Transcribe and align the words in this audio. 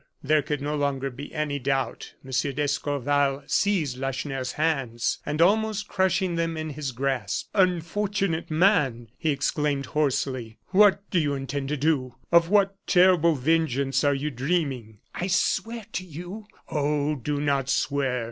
There 0.23 0.41
could 0.41 0.63
no 0.63 0.75
longer 0.75 1.11
be 1.11 1.31
any 1.31 1.59
doubt. 1.59 2.15
M. 2.25 2.31
d'Escorval 2.55 3.43
seized 3.45 3.97
Lacheneur's 3.99 4.53
hands, 4.53 5.19
and 5.27 5.39
almost 5.39 5.87
crushing 5.87 6.33
them 6.37 6.57
in 6.57 6.71
his 6.71 6.91
grasp: 6.91 7.49
"Unfortunate 7.53 8.49
man!" 8.49 9.09
he 9.15 9.29
exclaimed, 9.29 9.85
hoarsely, 9.85 10.57
"what 10.69 11.07
do 11.11 11.19
you 11.19 11.35
intend 11.35 11.69
to 11.69 11.77
do? 11.77 12.15
Of 12.31 12.49
what 12.49 12.75
terrible 12.87 13.35
vengeance 13.35 14.03
are 14.03 14.15
you 14.15 14.31
dreaming?" 14.31 15.01
"I 15.13 15.27
swear 15.27 15.85
to 15.93 16.03
you" 16.03 16.47
"Oh! 16.67 17.13
do 17.13 17.39
not 17.39 17.69
swear. 17.69 18.19